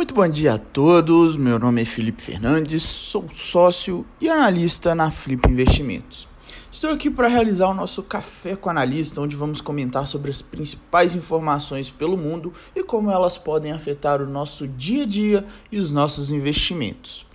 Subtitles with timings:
[0.00, 1.36] Muito bom dia a todos.
[1.36, 6.26] Meu nome é Felipe Fernandes, sou sócio e analista na Flip Investimentos.
[6.72, 11.14] Estou aqui para realizar o nosso café com analista, onde vamos comentar sobre as principais
[11.14, 15.92] informações pelo mundo e como elas podem afetar o nosso dia a dia e os
[15.92, 17.26] nossos investimentos.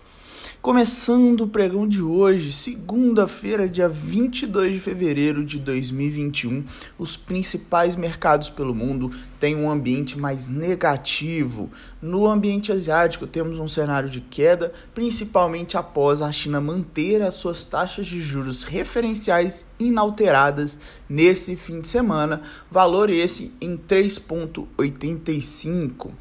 [0.65, 6.65] Começando o pregão de hoje, segunda-feira, dia 22 de fevereiro de 2021,
[6.97, 11.69] os principais mercados pelo mundo têm um ambiente mais negativo.
[12.01, 17.63] No ambiente asiático, temos um cenário de queda, principalmente após a China manter as suas
[17.65, 26.11] taxas de juros referenciais inalteradas nesse fim de semana, valor esse em 3,85.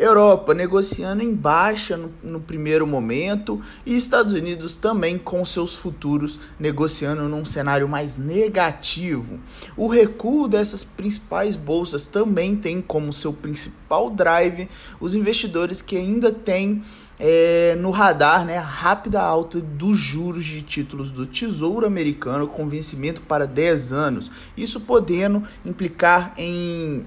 [0.00, 6.40] Europa negociando em baixa no, no, primeiro momento e Estados Unidos também com seus futuros
[6.58, 9.38] negociando num cenário mais negativo.
[9.76, 16.32] O recuo dessas principais bolsas também tem como seu principal drive os investidores que ainda
[16.32, 16.82] têm
[17.22, 22.66] é, no radar né, a rápida alta dos juros de títulos do Tesouro Americano com
[22.66, 27.04] vencimento para 10 anos, isso podendo implicar em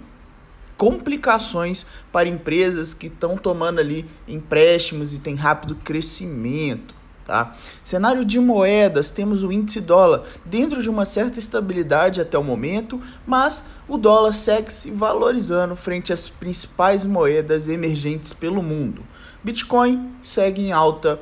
[0.77, 6.93] complicações para empresas que estão tomando ali empréstimos e tem rápido crescimento.
[7.25, 7.55] Tá?
[7.83, 13.01] Cenário de moedas, temos o índice dólar dentro de uma certa estabilidade até o momento,
[13.25, 19.03] mas o dólar segue se valorizando frente às principais moedas emergentes pelo mundo.
[19.43, 21.19] Bitcoin segue em alta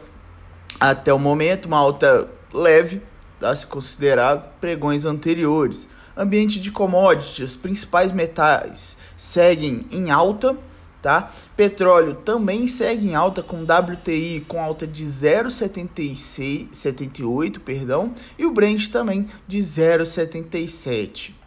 [0.79, 3.01] até o momento, uma alta leve,
[3.39, 3.55] tá?
[3.55, 5.87] se considerado pregões anteriores.
[6.15, 10.55] Ambiente de commodities, principais metais seguem em alta,
[11.01, 11.31] tá?
[11.55, 18.89] Petróleo também segue em alta com WTI com alta de 0,78, perdão, e o Brent
[18.89, 21.40] também de 0,77.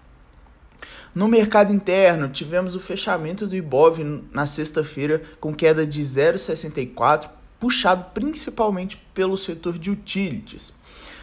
[1.14, 3.98] No mercado interno, tivemos o fechamento do Ibov
[4.32, 7.28] na sexta-feira com queda de 0,64,
[7.58, 10.74] puxado principalmente pelo setor de utilities.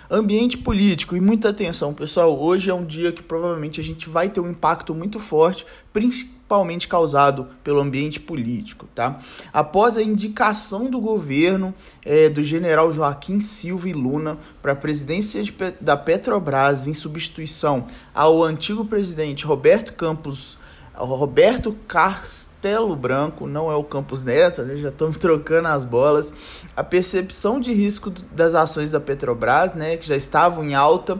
[0.10, 2.38] Ambiente político e muita atenção, pessoal.
[2.38, 6.41] Hoje é um dia que provavelmente a gente vai ter um impacto muito forte, principalmente
[6.88, 9.20] causado pelo ambiente político, tá?
[9.54, 11.74] Após a indicação do governo
[12.04, 17.88] é, do general Joaquim Silva e Luna para a presidência de, da Petrobras em substituição
[18.14, 20.60] ao antigo presidente Roberto Campos
[20.94, 24.76] Roberto Castelo Branco, não é o Campos Neto, né?
[24.76, 26.32] já estamos trocando as bolas.
[26.76, 31.18] A percepção de risco das ações da Petrobras, né, que já estavam em alta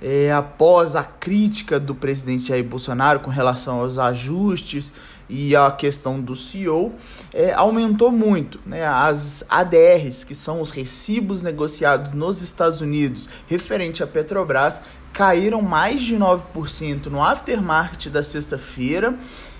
[0.00, 4.92] é, após a crítica do presidente Jair Bolsonaro com relação aos ajustes
[5.28, 6.94] e a questão do CEO,
[7.32, 8.60] é, aumentou muito.
[8.64, 8.86] Né?
[8.86, 14.80] As ADRs, que são os recibos negociados nos Estados Unidos referente à Petrobras,
[15.12, 19.18] caíram mais de 9% no aftermarket da sexta-feira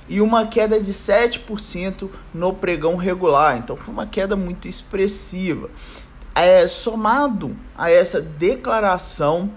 [0.09, 3.57] e uma queda de 7% no pregão regular.
[3.57, 5.71] Então foi uma queda muito expressiva.
[6.35, 9.51] É, somado a essa declaração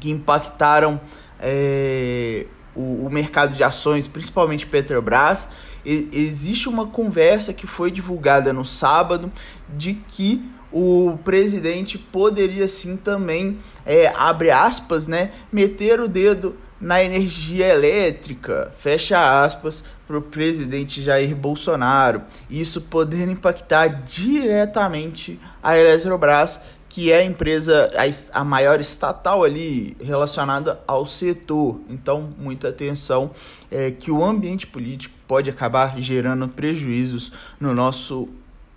[0.00, 1.00] que impactaram
[1.40, 5.48] é, o, o, mercado de ações, principalmente Petrobras,
[5.84, 9.32] e, existe uma conversa que foi divulgada no sábado
[9.68, 17.02] de que o presidente poderia sim também, é, abre aspas, né, meter o dedo na
[17.02, 22.22] energia elétrica, fecha aspas, para o presidente Jair Bolsonaro.
[22.48, 29.96] Isso poder impactar diretamente a Eletrobras, que é a empresa, a, a maior estatal ali
[30.00, 31.80] relacionada ao setor.
[31.88, 33.30] Então, muita atenção,
[33.70, 38.28] é, que o ambiente político pode acabar gerando prejuízos no nosso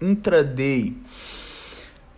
[0.01, 0.95] intraday.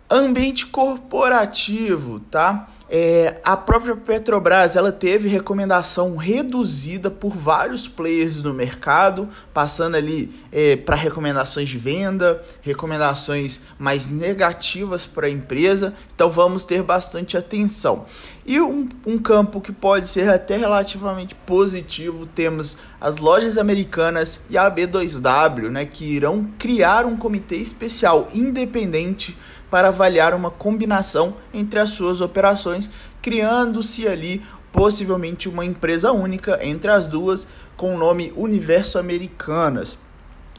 [0.09, 2.67] Ambiente corporativo, tá?
[2.95, 10.31] É, a própria Petrobras ela teve recomendação reduzida por vários players no mercado, passando ali
[10.51, 15.95] é, para recomendações de venda, recomendações mais negativas para a empresa.
[16.13, 18.05] Então vamos ter bastante atenção.
[18.45, 24.55] E um, um campo que pode ser até relativamente positivo, temos as lojas americanas e
[24.55, 29.35] a B2W, né, que irão criar um comitê especial independente
[29.73, 32.91] para avaliar uma combinação entre as suas operações,
[33.23, 39.97] criando-se ali possivelmente uma empresa única entre as duas com o nome Universo Americanas.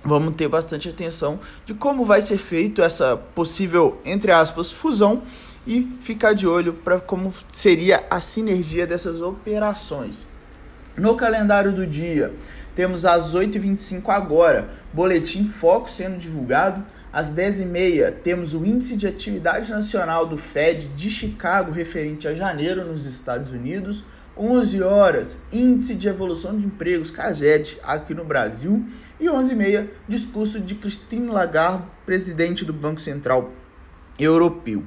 [0.05, 5.23] Vamos ter bastante atenção de como vai ser feito essa possível, entre aspas, fusão
[5.65, 10.27] e ficar de olho para como seria a sinergia dessas operações.
[10.97, 12.35] No calendário do dia,
[12.75, 16.85] temos às 8h25 agora, boletim Foco sendo divulgado.
[17.13, 22.85] Às 10h30, temos o Índice de Atividade Nacional do Fed de Chicago referente a janeiro
[22.85, 24.03] nos Estados Unidos.
[24.37, 28.85] 11 horas, Índice de Evolução de Empregos, CAGED, aqui no Brasil.
[29.21, 33.53] E 11h30, discurso de Christine Lagarde, presidente do Banco Central
[34.19, 34.83] Europeu.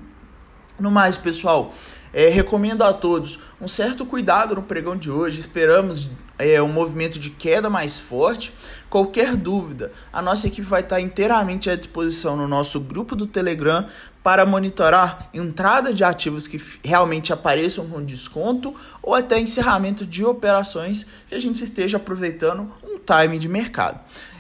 [0.78, 1.74] No mais, pessoal,
[2.14, 5.40] é, recomendo a todos um certo cuidado no pregão de hoje.
[5.40, 6.10] Esperamos
[6.40, 8.54] é, um movimento de queda mais forte.
[8.90, 13.88] Qualquer dúvida, a nossa equipe vai estar inteiramente à disposição no nosso grupo do Telegram
[14.24, 21.06] para monitorar entrada de ativos que realmente apareçam com desconto ou até encerramento de operações
[21.28, 24.00] que a gente esteja aproveitando um time de mercado.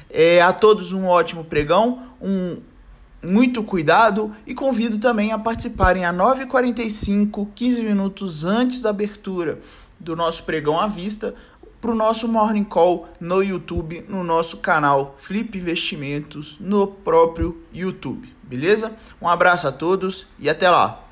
[0.09, 2.57] É, a todos um ótimo pregão, um
[3.23, 9.59] muito cuidado e convido também a participarem a 9h45, 15 minutos antes da abertura
[9.99, 11.33] do nosso pregão à vista,
[11.81, 18.33] para o nosso Morning Call no YouTube, no nosso canal Flip Investimentos, no próprio YouTube,
[18.43, 18.93] beleza?
[19.21, 21.06] Um abraço a todos e até lá!